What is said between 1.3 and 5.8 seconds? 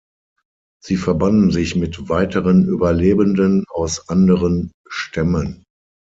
sich mit weiteren Überlebenden aus anderen Stämmen.